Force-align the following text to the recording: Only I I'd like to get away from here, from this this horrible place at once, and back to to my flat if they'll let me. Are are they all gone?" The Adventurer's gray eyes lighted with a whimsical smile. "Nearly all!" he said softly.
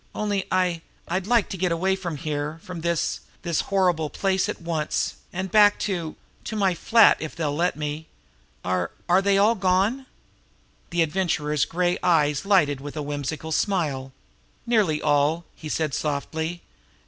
Only 0.15 0.45
I 0.51 0.81
I'd 1.07 1.27
like 1.27 1.47
to 1.49 1.57
get 1.59 1.71
away 1.71 1.95
from 1.95 2.17
here, 2.17 2.57
from 2.63 2.81
this 2.81 3.19
this 3.43 3.61
horrible 3.69 4.09
place 4.09 4.49
at 4.49 4.59
once, 4.59 5.17
and 5.31 5.51
back 5.51 5.77
to 5.81 6.15
to 6.45 6.55
my 6.55 6.73
flat 6.73 7.17
if 7.21 7.35
they'll 7.35 7.55
let 7.55 7.75
me. 7.77 8.07
Are 8.65 8.89
are 9.07 9.21
they 9.21 9.37
all 9.37 9.53
gone?" 9.53 10.07
The 10.89 11.03
Adventurer's 11.03 11.65
gray 11.65 11.99
eyes 12.01 12.47
lighted 12.47 12.81
with 12.81 12.97
a 12.97 13.03
whimsical 13.03 13.51
smile. 13.51 14.11
"Nearly 14.65 15.03
all!" 15.03 15.45
he 15.55 15.69
said 15.69 15.93
softly. 15.93 16.63